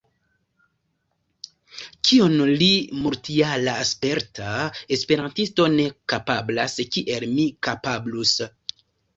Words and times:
Kion 2.07 2.33
li, 2.61 2.69
multjara 3.03 3.75
sperta 3.91 4.55
esperantisto, 4.97 5.69
ne 5.77 5.87
kapablas, 6.15 6.79
kiel 6.97 7.29
mi 7.37 7.47
kapablus? 7.69 8.37